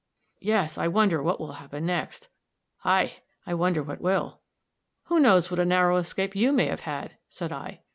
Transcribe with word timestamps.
"Yes; 0.39 0.79
I 0.79 0.87
wonder 0.87 1.21
what 1.21 1.39
will 1.39 1.51
happen 1.51 1.85
next." 1.85 2.27
"Ay! 2.83 3.17
I 3.45 3.53
wonder 3.53 3.83
what 3.83 4.01
will." 4.01 4.41
"Who 5.03 5.19
knows 5.19 5.51
what 5.51 5.59
a 5.59 5.63
narrow 5.65 5.97
escape 5.97 6.35
you 6.35 6.51
may 6.51 6.65
have 6.69 6.79
had," 6.89 7.17
said 7.29 7.51
I. 7.51 7.81